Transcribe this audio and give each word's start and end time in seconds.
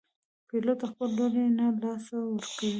پیلوټ 0.47 0.81
خپل 0.91 1.09
لوری 1.17 1.45
نه 1.57 1.67
له 1.73 1.79
لاسه 1.83 2.15
ورکوي. 2.23 2.69